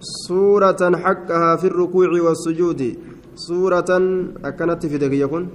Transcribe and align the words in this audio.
سورة 0.00 0.96
حقها 0.96 1.56
في 1.56 1.66
الركوع 1.66 2.08
والسجود. 2.08 2.96
سورة 3.34 3.90
أكنت 4.44 4.86
في 4.86 4.96
يكون 5.20 5.48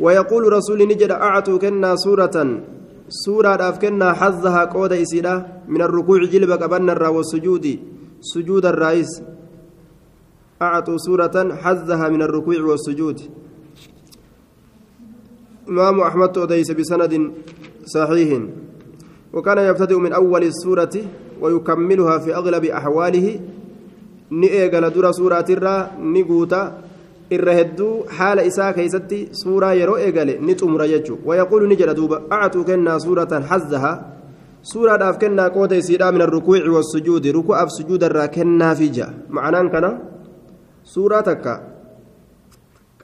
ويقول 0.00 0.52
رسول 0.52 0.78
نجد 0.88 1.10
أعطوا 1.10 1.58
كنا 1.58 1.96
سورة. 1.96 2.60
سورة 3.08 3.68
أفكنا 3.68 4.12
حظها 4.12 4.64
قود 4.64 4.92
إسيرة 4.92 5.46
من 5.68 5.82
الركوع 5.82 6.24
جلبك 6.24 6.62
أبنر 6.62 7.02
والسجود. 7.02 7.78
سجود 8.20 8.66
الرئيس. 8.66 9.22
أعطوا 10.62 10.96
سورة 10.96 11.54
حظها 11.54 12.08
من 12.08 12.22
الركوع 12.22 12.60
والسجود. 12.60 13.20
إمام 15.68 16.00
أحمد 16.00 16.38
أديس 16.38 16.70
بسند 16.70 17.32
صحيح. 17.84 18.30
وكان 19.32 19.58
يبتدئ 19.58 19.96
من 19.96 20.12
أول 20.12 20.42
السورة. 20.42 21.23
ويكملها 21.40 22.18
في 22.18 22.34
أغلب 22.34 22.64
أحواله 22.64 23.40
نئجل 24.32 24.90
در 24.90 25.12
سورة 25.12 25.46
الرا 25.50 25.90
نقوتا 26.00 26.62
الرهدو 27.32 28.04
حال 28.08 28.38
إساء 28.40 28.72
كيستي 28.72 29.28
سورة 29.32 29.72
يرو 29.72 29.96
إيجال 29.96 30.46
نتمر 30.46 30.84
يجو 30.84 31.16
ويقول 31.26 31.68
نجل 31.68 31.94
دوبا 31.94 32.22
أعطوا 32.32 32.64
كنا 32.64 32.98
سورة 32.98 33.32
حزها 33.40 33.92
سورة 34.62 34.96
داف 34.96 35.16
كنا 35.18 35.48
قوة 35.48 35.80
سيدا 35.80 36.10
من 36.10 36.22
الركوع 36.22 36.68
والسجود 36.68 37.26
ركوع 37.26 37.64
في 37.64 37.70
سجود 37.70 38.04
الرا 38.04 38.26
كنا 38.26 38.74
في 38.74 38.88
جا 38.88 39.14
معناه 39.30 39.68
كنا؟ 39.68 39.90
سورة 40.84 41.20
تكا. 41.20 41.54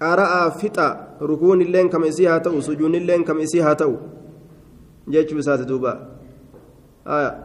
قرأ 0.01 0.49
فتا 0.49 0.89
ركون 1.23 1.61
اللين 1.63 1.89
كم 1.89 2.05
إسيها 2.05 2.39
تو 2.39 2.61
سجون 2.61 2.95
اللين 2.95 3.25
كم 3.25 3.41
إسيها 3.41 3.73
تو 3.73 3.93
جيتشو 5.09 5.41
سات 5.41 5.61
دوبا. 5.61 6.20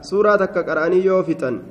Suuraa 0.02 0.38
takka 0.38 0.64
qara'anii 0.64 1.06
yoo 1.06 1.24
fixan 1.24 1.62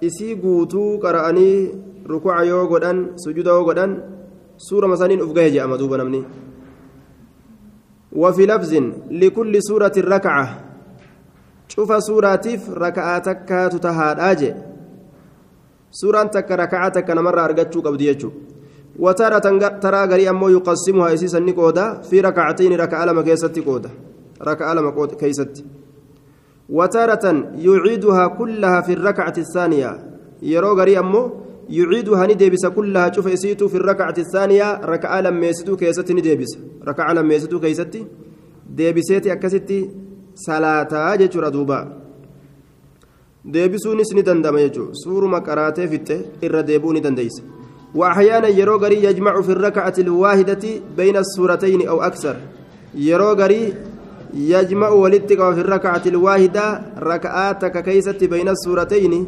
isii 0.00 0.34
guutuu 0.36 0.98
qara'anii 1.04 1.58
rukuca 2.06 2.42
yoo 2.44 2.64
godhan 2.68 2.98
sujuda 3.16 3.50
yoo 3.50 3.64
godhan 3.64 3.92
suura 4.56 4.88
masaniin 4.88 5.22
uf 5.26 5.32
gahe 5.34 5.50
je'ama 5.50 5.78
duuba 5.78 5.98
namni 5.98 6.24
وفي 8.14 8.46
لفظ 8.46 8.72
لكل 9.10 9.54
سورة 9.62 9.92
ركعة 9.98 10.46
شوف 11.68 11.90
سورة 12.02 12.34
تف 12.34 12.70
ركعة 12.70 13.18
تكا 13.18 13.68
تتهاد 13.68 14.56
سورة 15.90 16.22
تك 16.22 16.50
ركعة 16.50 16.88
تك 16.88 17.10
نمر 17.10 17.44
أرجتشو 17.44 17.80
قبديتشو 17.80 18.30
وتارة 18.98 19.68
ترى 19.82 20.00
غري 20.10 20.30
أمو 20.30 20.48
يقسمها 20.48 21.14
إسيسا 21.14 21.38
نكودا 21.38 22.06
في 22.06 22.20
ركعتين 22.20 22.72
ركعة 22.80 23.04
لما 23.04 23.22
كيستي 23.22 23.60
كودا. 23.60 23.90
ركعة 24.44 24.74
لما 24.74 25.06
كيست. 25.06 25.64
وتارة 26.68 27.24
يعيدها 27.56 28.26
كلها 28.26 28.80
في 28.80 28.92
الركعة 28.92 29.34
الثانية. 29.38 29.90
يرو 30.42 30.72
غري 30.78 30.98
أمو 30.98 31.32
يعيدها 31.68 32.26
ندبس 32.26 32.66
كلها. 32.66 33.12
شوف 33.12 33.26
يسيتو 33.26 33.68
في 33.68 33.76
الركعة 33.76 34.14
الثانية 34.18 34.80
ركعة 34.84 35.20
لما 35.20 35.46
يسيتو 35.46 35.76
كيست 35.76 36.12
ندبس. 36.12 36.58
ركعة 36.88 37.12
لما 37.12 37.34
يسيتو 37.34 37.60
كيست 37.60 38.06
ديبسيتي 38.70 39.32
أكستي 39.32 39.90
صلاة 40.34 41.16
جيتشورا 41.16 41.48
دوبا. 41.48 42.04
deebisuunis 43.44 44.08
ni 44.16 44.22
dandama 44.22 44.58
jechuudha 44.58 44.94
suuruma 44.94 45.40
qaraatee 45.40 45.88
fitte 45.88 46.16
irra 46.40 46.62
وأحيانا 47.94 48.48
يرو 48.48 48.84
يجمع 48.84 49.40
في 49.40 49.52
الركعة 49.52 49.94
الواحدة 49.98 50.64
بين 50.96 51.16
السورتين 51.16 51.88
أو 51.88 52.02
أكثر. 52.02 52.36
يرو 52.94 53.34
يجمع 54.34 54.88
ولتك 54.88 55.38
في 55.54 55.60
الركعة 55.60 56.02
الواحدة 56.06 56.82
ركعاتك 56.98 57.84
كيست 57.84 58.24
بين 58.24 58.48
السورتين. 58.48 59.26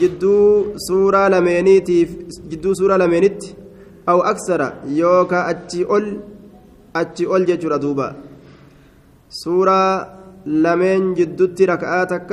جدو 0.00 0.64
سورة 0.76 1.28
لمينيتي 1.28 2.08
جدو 2.48 2.74
سورة 2.74 2.96
لمينيت 2.96 3.44
أو 4.08 4.20
أكثر. 4.20 4.72
يوكا 4.88 5.50
أتي 5.50 5.84
أول 5.84 6.20
أتي 6.96 7.26
أول 7.26 7.46
ججر 7.46 7.76
دوبا. 7.76 8.16
سورة 9.28 10.08
لمن 10.46 11.14
جدوتي 11.14 11.64
ركعاتك 11.64 12.30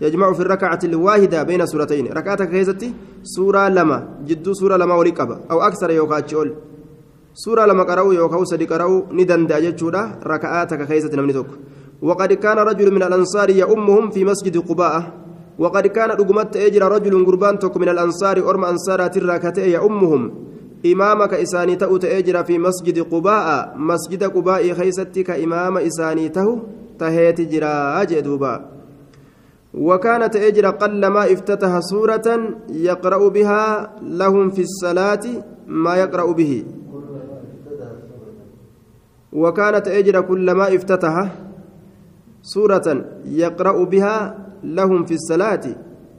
يجمع 0.00 0.32
في 0.32 0.40
الركعة 0.40 0.78
الواحدة 0.84 1.42
بين 1.42 1.66
سورتين 1.66 2.06
ركعتك 2.12 2.50
كيستي 2.50 2.94
سورة 3.22 3.68
لما 3.68 4.08
جدو 4.26 4.52
سورة 4.52 4.76
لما 4.76 4.94
ولقبة 4.94 5.38
أو 5.50 5.60
أكثر. 5.60 5.90
يوكا 5.90 6.18
أتي 6.18 6.36
سورة 7.34 7.66
لما 7.66 7.82
قرأوا 7.82 8.14
يوكاو 8.14 8.44
سدي 8.44 8.66
قرأوا 8.66 9.02
ندن 9.12 9.46
داجتشودا 9.46 10.02
ركعاتك 10.26 10.86
كيسة 10.86 11.16
نمني 11.16 11.32
توك 11.32 11.46
وقد 12.02 12.32
كان 12.32 12.58
رجل 12.58 12.90
من 12.94 13.02
الأنصار 13.02 13.50
يؤمهم 13.50 14.10
في 14.10 14.24
مسجد 14.24 14.58
قباء 14.58 15.12
وقد 15.58 15.86
كان 15.86 16.10
رقمت 16.10 16.56
أجر 16.56 16.82
رجل 16.92 17.26
قربان 17.26 17.58
توك 17.58 17.76
من 17.76 17.88
الأنصار 17.88 18.50
أرم 18.50 18.64
أنصارات 18.64 19.16
الراكتة 19.16 19.64
يؤمهم 19.64 20.22
إمامك 20.86 21.34
إساني 21.34 21.76
تأوت 21.76 22.04
أجر 22.04 22.44
في 22.44 22.58
مسجد 22.58 22.98
قباء 23.12 23.74
مسجد 23.76 24.24
قباء 24.24 24.72
خيستك 24.72 25.30
إمام 25.30 25.78
إساني 25.78 26.28
تهو 26.28 26.58
تهيت 26.98 27.40
جرا 27.40 28.02
أجدوبا 28.02 28.54
وكانت 29.74 30.36
أجر 30.36 30.66
قلما 30.70 31.32
افتتح 31.32 31.80
سورة 31.80 32.28
يقرأ 32.68 33.28
بها 33.28 33.92
لهم 34.02 34.50
في 34.50 34.62
الصلاة 34.62 35.24
ما 35.66 35.96
يقرأ 35.96 36.32
به 36.32 36.64
وكانت 39.32 39.88
أجر 39.88 40.20
كلما 40.20 40.74
افتتح 40.74 41.14
سورة 42.42 43.04
يقرأ 43.24 43.84
بها 43.84 44.16
لهم 44.64 45.04
في 45.04 45.14
الصلاة 45.14 45.64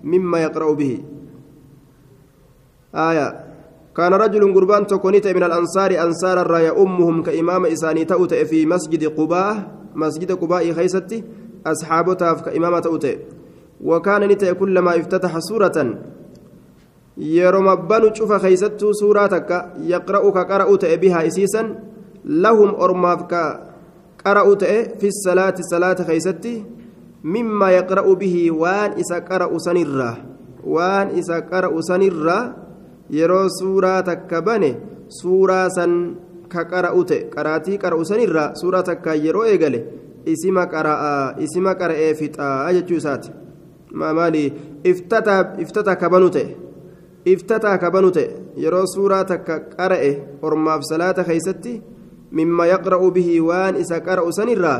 مما 0.03 0.39
يقرأ 0.39 0.73
به. 0.73 1.03
آية 2.95 3.27
كان 3.97 4.13
رجل 4.13 4.53
قربان 4.53 4.87
تكونيت 4.87 5.27
من 5.27 5.43
الأنصار 5.43 5.91
أنصار 6.03 6.41
الرايا 6.41 6.81
أمهم 6.81 7.23
كإمام 7.23 7.65
إساني 7.65 8.05
تأوت 8.05 8.33
في 8.33 8.65
مسجد 8.65 9.03
قباء 9.05 9.55
مسجد 9.95 10.31
قباء 10.31 10.71
خيستي 10.71 11.23
أصحابتها 11.67 12.33
كإمامة 12.33 12.79
تأوت. 12.79 13.07
وكان 13.83 14.21
نتأ 14.27 14.53
كلما 14.53 14.99
افتتح 14.99 15.39
سورة. 15.39 15.77
يرمى 17.17 17.75
بنو 17.75 18.13
شوف 18.13 18.33
خيستو 18.33 18.91
سورة 18.91 19.33
يقرأ 19.83 20.29
كقرأ 20.31 20.95
بها 20.95 21.27
إسيسا 21.27 21.90
لهم 22.25 22.69
أرماف 22.75 23.19
قرأوا 24.25 24.55
في 24.99 25.07
الصلاة 25.07 25.55
صلاة 25.71 25.99
خيستي 26.03 26.65
مما 27.23 27.71
يقرأ 27.71 28.13
به 28.13 28.51
وان 28.51 28.91
إسا 28.99 29.19
قرأ 29.19 29.57
سنرة 29.57 30.17
وان 30.63 31.07
إسا 31.19 31.39
قرأ 31.39 31.81
سنرة 31.81 32.55
يرو 33.09 33.47
سورة 33.47 33.99
تكبني 33.99 34.71
سورة 35.09 35.67
سن 35.67 36.15
كقرأوا 36.49 37.03
قراتي 37.33 37.77
قرأ 37.77 38.03
سنرة 38.03 38.53
سورة 38.53 38.81
تكا 38.81 39.13
يرو 39.13 39.43
إيغالي 39.43 40.01
isima 40.25 40.67
qara'a 40.67 41.35
isima 41.39 41.75
qara'ee 41.75 42.13
fixaa 42.15 42.73
jechuu 42.73 42.97
isaati 42.97 43.31
maali 43.93 44.43
iftata 44.83 45.55
iftata 45.59 45.95
kabanu 45.95 46.29
ta'e 46.29 46.55
iftata 47.25 47.77
kabanu 47.77 48.11
ta'e 48.11 48.27
yeroo 48.63 48.85
suuraa 48.93 49.23
takka 49.25 49.59
qara'e 49.77 50.11
ormaaf 50.41 50.85
salaata 50.89 51.23
keeysatti 51.23 51.81
مما 52.31 52.65
يقرأ 52.65 53.09
به 53.09 53.41
وان 53.41 53.75
إذا 53.75 53.97
قرأ 53.97 54.31
سنرا 54.31 54.75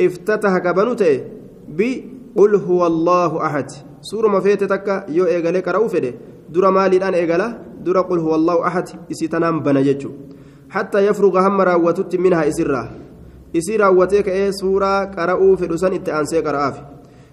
افتتح 0.00 0.58
كبنوته 0.58 1.20
بقل 1.68 2.52
هو 2.54 2.86
الله 2.86 3.46
أحد. 3.46 3.70
سورة 4.04 4.28
ما 4.28 4.40
فيت 4.40 4.64
تكا 4.64 5.04
يو 5.08 5.24
إيغالي 5.24 5.60
قرأو 5.60 5.88
فده 5.88 6.12
درا 6.52 6.70
مالي 6.70 6.96
الآن 6.96 7.14
إيغالا 7.14 7.48
درا 7.84 8.00
قل 8.00 8.18
هو 8.18 8.34
الله 8.34 8.66
أحد 8.66 8.88
إسي 9.12 9.26
تنام 9.32 9.60
بنججو 9.60 10.10
حتى 10.70 11.06
يفرغ 11.06 11.38
هم 11.38 11.60
راوتت 11.60 12.16
منها 12.16 12.48
إسرا. 12.48 12.82
إسي 13.56 13.76
راوتيك 13.76 14.28
إيه 14.28 14.50
سورة 14.50 15.04
قرأو 15.04 15.56
في 15.56 15.66
رسان 15.66 15.92
إتأنسي 15.92 16.40
قرأف 16.40 16.76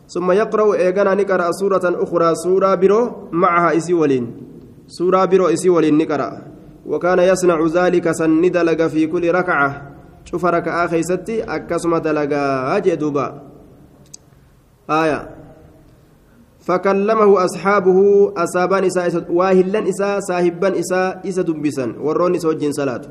ثم 0.08 0.32
يقرأ 0.32 0.76
إيغانا 0.76 1.14
نقرأ 1.16 1.52
سورة 1.52 1.82
أخرى 1.84 2.36
سورة 2.36 2.76
برو 2.76 3.32
معها 3.32 3.78
إسي 3.78 3.94
ولين. 3.94 4.26
سورة 4.88 5.26
برو 5.26 5.48
إسي 5.48 5.70
ولين 5.70 5.98
نقرأ. 5.98 6.30
وكان 6.86 7.20
يصنع 7.20 7.66
ذلك 7.66 8.12
سند 8.12 8.58
لغا 8.58 8.88
في 8.88 9.08
كل 9.08 9.32
ركعة. 9.32 9.92
شوف 10.26 10.46
ركعة 10.46 10.88
خيستي 10.88 11.44
أكسم 11.44 11.98
دلغا 11.98 12.78
أجدوبا 12.78 13.42
آية. 14.90 15.30
فكلمه 16.60 17.46
أصحابه 17.46 17.98
أصابان 18.38 18.84
إساء 18.86 19.32
واهلا 19.32 19.90
إساء 19.90 20.20
صاحبا 20.20 20.80
إساء 20.80 21.22
إسا 21.30 21.42
دبسا 21.42 21.96
ورون 22.00 22.40
سوجين 22.40 22.72
صلاة. 22.72 23.02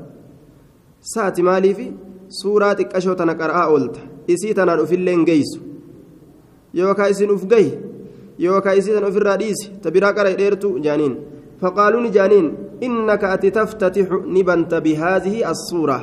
ساتي 1.02 1.43
مالي 1.43 1.75
في 1.75 1.93
سورة 2.28 2.73
إكشو 2.81 3.12
تنقرأ 3.12 3.64
أولت. 3.64 3.96
إسي 4.31 4.52
تنال 4.52 4.87
في 4.87 4.94
اللين 4.94 5.25
جيس. 5.25 5.58
يوكا 6.75 7.11
إسين 7.11 7.31
أفقه 7.31 7.66
يوكا 8.38 8.78
إسين 8.78 9.05
أفر 9.05 9.23
رئيس 9.23 9.70
تبرا 9.82 10.11
قرأ 10.11 10.32
ديرتو 10.32 10.78
جانين. 10.78 11.14
فقالوا 11.61 12.11
جانين 12.11 12.69
إنك 12.82 13.24
أتي 13.24 13.50
تفتتح 13.50 14.08
نبنت 14.36 14.74
بهذه 14.74 15.50
الصورة. 15.50 16.00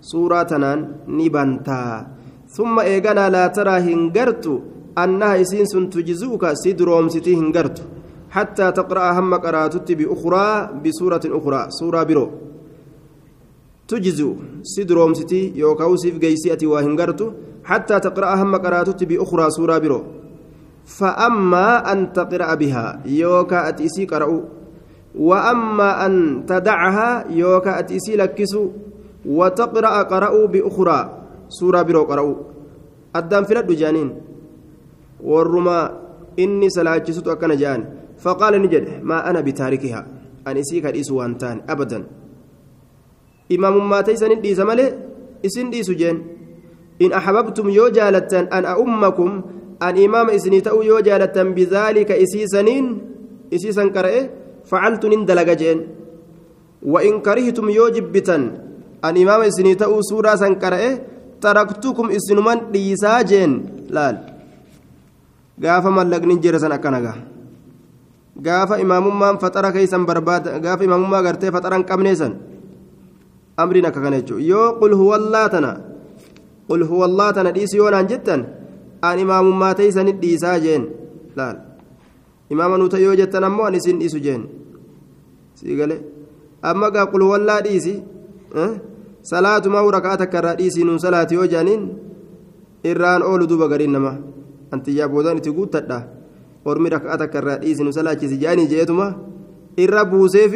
صورة 0.00 0.42
تنان 0.42 0.80
نبنتا. 1.08 2.06
ثم 2.48 2.80
إيغانا 2.80 3.30
لا 3.30 3.46
ترى 3.46 3.70
هنجرت 3.70 4.46
أنها 4.98 5.40
إسين 5.40 5.90
تجزوك 5.90 6.44
سدروم 6.52 7.08
ستي 7.08 7.34
هنجرت 7.36 7.78
حتى 8.30 8.72
تقرأ 8.72 9.06
هم 9.18 9.34
قراتت 9.34 9.92
بأخرى 9.92 10.46
بسورة 10.84 11.24
أخرى. 11.26 11.62
سورة 11.70 12.02
برو. 12.02 12.26
تجزو 13.88 14.30
سدروم 14.62 15.14
ستي 15.14 15.52
يوكاو 15.56 15.96
سيف 15.96 16.18
جيسيتي 16.18 16.66
وهنجرت 16.66 17.20
حتى 17.64 18.00
تقرأ 18.00 18.34
هم 18.42 18.56
قراتت 18.56 19.04
بأخرى 19.04 19.50
سورة 19.50 19.78
برو. 19.78 20.00
فأما 20.84 21.92
أن 21.92 22.12
تقرأ 22.12 22.54
بها 22.54 23.00
يوكا 23.06 23.68
أتيسي 23.68 24.04
قرأوا 24.04 24.59
وأما 25.14 26.06
أن 26.06 26.46
تدعها 26.46 27.24
يوكا 27.30 27.78
أتيسي 27.78 28.16
لكسو 28.16 28.68
وتقرأ 29.26 30.02
قرأوا 30.02 30.46
بأخرى. 30.46 31.00
سورة 31.48 31.82
برو 31.82 32.02
قرأوا 32.06 32.34
أدام 33.16 33.44
في 33.44 33.74
جانين. 33.74 34.10
والرما 35.20 35.78
إني 36.38 36.70
سلاجست 36.70 37.28
أكن 37.28 37.56
جان. 37.56 37.80
فقال 38.18 38.62
نجد 38.62 39.02
ما 39.02 39.30
أنا 39.30 39.40
بتاركها. 39.40 40.06
أن 40.46 40.56
إسيك 40.56 40.86
الإسو 40.86 41.18
وانتان. 41.18 41.60
أبدا. 41.68 42.04
إمام 43.52 43.90
ما 43.90 44.00
تيسن 44.00 44.40
ديس 44.40 44.60
مالي 44.62 44.86
إسن 45.46 45.70
ديس 45.70 45.90
جين 45.90 46.16
إن 47.02 47.12
أحببتم 47.12 47.68
يو 47.68 47.88
جالتان 47.88 48.44
أن 48.52 48.64
أمكم 48.64 49.30
أن 49.82 49.94
إمام 50.04 50.30
إسني 50.30 50.60
تأو 50.60 50.82
يو 50.82 51.00
جالتان 51.00 51.54
بذلك 51.54 52.12
إسيسنين 52.12 52.84
إسيسن 53.54 53.90
كرئه 53.90 54.39
فعلت 54.64 55.02
نندلق 55.06 55.48
جين 55.52 55.78
وإن 56.82 57.20
كرهتم 57.20 57.66
يو 57.70 57.88
جبتا 57.88 58.36
أن 59.04 59.14
إمام 59.16 59.40
إسني 59.48 59.74
تأو 59.74 60.02
سورة 60.02 60.34
سن 60.36 60.54
كرئه 60.54 60.92
تركتكم 61.40 62.06
إسنمان 62.10 62.58
ديسا 62.72 63.22
جين 63.22 63.52
laal 63.90 64.16
gaafa 65.58 65.90
mallaqni 65.90 66.38
jira 66.38 66.58
san 66.62 66.72
akkana 66.72 67.00
gaa 67.02 67.18
gaafa 68.38 68.78
imaamummaan 68.80 69.38
faxara 69.42 69.72
keeysan 69.74 70.06
barbaada 70.06 70.58
gaafa 70.62 70.84
imaamummaa 70.86 71.22
gartee 71.26 71.50
faxara 71.50 71.76
hin 71.76 71.86
qabnee 71.90 72.14
san 72.14 72.32
amriin 73.56 73.86
akka 73.90 74.00
kana 74.00 74.22
jechuudha 74.22 74.46
yoo 74.46 74.78
qul 74.80 74.94
huwallaa 75.00 75.48
tana 75.54 75.72
qul 76.68 76.82
huwallaa 76.90 77.32
tana 77.34 77.50
dhiisi 77.52 77.76
yoo 77.82 77.90
naan 77.90 78.06
jettan 78.06 78.46
imaama 82.50 82.78
nuta 82.78 82.98
yoo 82.98 83.14
jettan 83.20 83.44
ammoo 83.44 83.66
an 83.66 83.74
isin 83.74 83.98
dhiisu 84.00 84.20
jeen 84.26 84.42
sii 85.54 85.76
galee 85.76 86.00
amma 86.62 86.90
gaa 86.90 87.06
qul 87.06 87.22
huwallaa 87.22 87.60
dhiisi 87.66 87.94
salaatumaa 89.30 89.90
raka'a 89.96 90.16
takka 90.22 90.38
irraa 90.38 90.56
dhiisii 90.60 90.84
nuun 90.84 90.98
salaati 91.00 91.34
yoo 91.34 91.46
jaaniin 91.46 91.82
irraan 92.84 93.22
oolu 93.22 93.48
duuba 93.48 93.68
gariin 93.68 93.92
namaa 93.92 94.16
antiyyaa 94.70 95.08
boodaan 95.08 95.38
itti 95.42 95.52
guuttadha 95.58 96.00
ormi 96.64 96.88
raka'a 96.96 97.18
takka 97.18 97.38
irraa 97.42 97.58
dhiisii 97.64 97.84
nu 97.84 97.92
salaachisi 97.98 98.40
jaanii 98.44 98.68
jeetuma 98.72 99.06
irra 99.76 100.04
buusee 100.04 100.48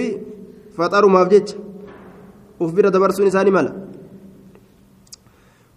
faxarumaaf 0.76 1.29
jecha 1.31 1.56
uf 2.61 2.73
bira 2.75 2.90
dabarsuun 2.90 3.29
isaanii 3.31 3.55
mala 3.55 3.84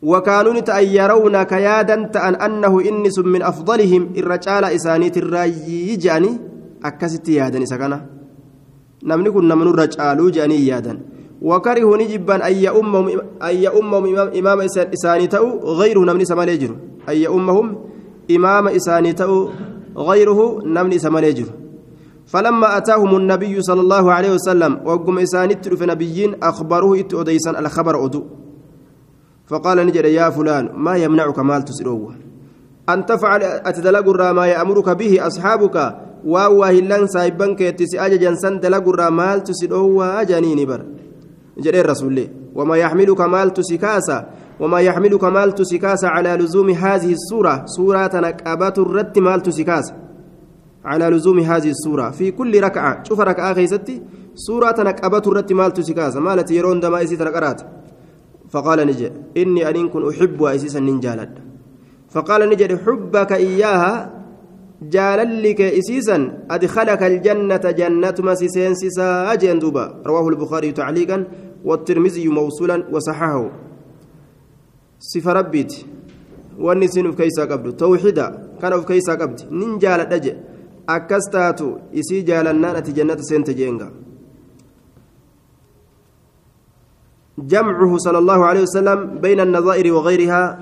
وكانوا 0.02 0.54
يتأيرون 0.54 1.44
كيادا 1.44 1.96
تأن 2.14 2.36
أنه 2.36 2.82
إنس 2.90 3.20
من 3.20 3.42
أفضلهم 3.42 4.10
الرجال 4.18 4.64
إسانيت 4.66 5.18
الرأي 5.18 5.96
جاني 5.96 6.32
أكست 6.86 7.30
يادا 7.30 7.64
إسكنا 7.64 8.06
نمني 9.04 9.32
كنا 9.32 9.56
من 9.56 9.68
الرجال 9.68 10.32
جاني 10.32 10.68
يادا 10.68 11.00
وكرهوا 11.42 11.98
نجبا 11.98 12.48
أن 12.48 12.54
يأمهم 12.54 13.06
أن 13.44 13.56
يأمهم 13.56 14.18
إمام 14.40 14.60
إساني 14.94 15.28
تأو 15.28 15.60
غيره 15.80 16.00
نمني 16.00 16.26
سماليجر 16.26 16.76
أن 17.10 17.18
يأمهم 17.18 17.76
إمام 18.32 18.68
إساني 18.68 19.14
تأو 19.14 19.50
غيره 19.98 20.62
نمني 20.66 21.00
سماليجر 21.00 21.46
فلما 22.28 22.78
أتاهم 22.78 23.16
النبي 23.16 23.62
صلى 23.62 23.82
الله 23.82 24.12
عليه 24.12 24.32
وسلم 24.34 24.80
وقم 24.86 25.20
إساني 25.20 25.56
في 25.64 25.86
نبيين 25.86 26.44
أخبروه 26.44 27.00
إتؤديسا 27.00 27.60
الخبر 27.60 28.06
أدو. 28.06 28.24
فقال 29.48 29.78
نجد 29.88 30.06
يا 30.06 30.30
فلان 30.30 30.70
ما 30.76 30.96
يمنعك 30.96 31.40
مال 31.40 31.66
تسروه؟ 31.66 32.16
أن 32.90 33.06
تفعل 33.06 33.44
أتدلق 33.44 34.08
ما 34.32 34.48
يأمرك 34.48 34.90
به 34.90 35.28
أصحابك؟ 35.28 35.96
واواه 36.26 36.72
لن 36.72 37.08
سايبان 37.08 37.56
كيتسي 37.56 38.00
أججا 38.00 38.36
سن 38.36 38.60
دلق 38.60 39.10
مال 39.10 39.44
تسروه؟ 39.44 40.24
جانيني 40.24 40.66
بر 40.66 40.86
جد 41.60 41.76
الرسول 41.76 42.28
وما 42.56 42.76
يحملك 42.78 43.22
مال 43.22 43.54
تسكاسا 43.54 44.30
وما 44.60 44.80
يحملك 44.80 45.24
مال 45.24 45.52
تسكاسا 45.56 46.08
على 46.08 46.30
لزوم 46.30 46.70
هذه 46.70 47.12
السورة. 47.12 47.64
سورة 47.66 48.12
نكابات 48.14 48.80
الرد 48.80 49.20
مال 49.20 49.42
تسكاسا 49.42 49.94
على 50.86 51.06
لزوم 51.06 51.40
هذه 51.40 51.70
السورة. 51.70 52.10
في 52.10 52.32
كل 52.32 52.64
ركعة 52.64 53.04
شوف 53.04 53.20
ركعة 53.20 53.54
خيستي. 53.54 54.02
سورة 54.36 54.76
نكابات 54.80 55.28
الرد 55.28 55.54
مال 55.54 55.74
تسكاسا. 55.74 56.20
مالت 56.20 56.52
يرون 56.52 56.80
دما 56.80 57.04
إسي 57.04 57.16
تنقرات 57.16 57.62
فقال 58.50 58.88
نجد 58.88 59.14
إني 59.38 59.70
أن 59.70 59.90
كن 59.90 60.10
أحب 60.10 60.44
أسيسا 60.44 60.80
ننجالد 60.80 61.40
فقال 62.10 62.50
نجد 62.50 62.76
حبك 62.86 63.32
إياها 63.32 64.18
جاللك 64.82 65.62
إسيسا 65.62 66.18
أدخلك 66.52 67.04
الجنة 67.04 67.66
جنة 67.80 68.16
مسيسين 68.20 68.76
سيسا 68.76 69.34
أجين 69.34 69.60
دوبا 69.60 70.02
رواه 70.06 70.30
البخاري 70.30 70.72
تعليقا 70.72 71.28
والترمذي 71.66 72.28
موصولا 72.28 72.84
وصححه. 72.92 73.52
صفة 75.00 75.34
ربيت 75.34 75.74
والنسين 76.60 77.12
في 77.12 77.18
كيسا 77.24 77.46
قبل 77.46 77.74
توحيدا 77.78 78.28
كان 78.62 78.80
في 78.80 78.86
كيسا 78.86 79.14
قبل 79.14 79.36
ننجالد 79.52 80.14
أجي 80.14 80.34
أكستاتو 80.90 81.78
إسي 82.00 82.22
جالنا 82.22 82.80
جنة 82.80 83.18
سنت 83.18 83.50
جمعه 87.38 87.98
صلى 87.98 88.18
الله 88.18 88.46
عليه 88.46 88.62
وسلم 88.62 89.22
بين 89.22 89.40
النظائر 89.40 89.94
وغيرها 89.94 90.60